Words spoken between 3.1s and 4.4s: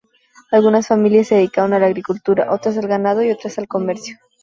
y otras al comercio.